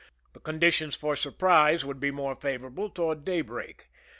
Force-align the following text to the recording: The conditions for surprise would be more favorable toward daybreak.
The 0.33 0.39
conditions 0.39 0.95
for 0.95 1.15
surprise 1.15 1.85
would 1.85 1.99
be 1.99 2.09
more 2.09 2.35
favorable 2.35 2.89
toward 2.89 3.23
daybreak. 3.23 3.91